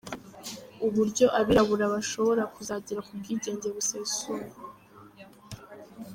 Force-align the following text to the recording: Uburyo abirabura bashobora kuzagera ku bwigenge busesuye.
Uburyo 0.85 1.25
abirabura 1.39 1.85
bashobora 1.93 2.43
kuzagera 2.53 2.99
ku 3.07 3.11
bwigenge 3.19 3.67
busesuye. 3.75 4.45